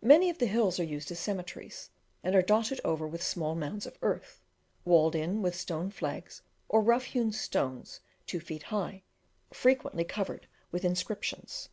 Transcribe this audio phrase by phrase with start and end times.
[0.00, 1.90] Many of the hills are used as cemeteries,
[2.24, 4.40] and are dotted over with small mounds of earth,
[4.86, 9.02] walled in with stone flags, or rough hewn stones two feet high,
[9.52, 11.68] frequently covered with inscriptions.